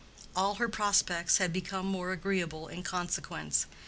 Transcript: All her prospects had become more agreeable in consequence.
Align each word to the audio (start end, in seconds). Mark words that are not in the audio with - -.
All 0.35 0.55
her 0.55 0.67
prospects 0.67 1.37
had 1.37 1.53
become 1.53 1.85
more 1.85 2.11
agreeable 2.11 2.67
in 2.67 2.81
consequence. 2.81 3.67